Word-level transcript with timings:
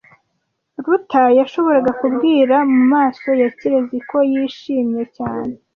Ruta 0.85 1.23
yashoboraga 1.39 1.91
kubwira 2.01 2.55
mumaso 2.71 3.29
ya 3.41 3.49
Kirezi 3.57 3.97
ko 4.09 4.17
yishimye 4.31 5.03
cyane. 5.17 5.51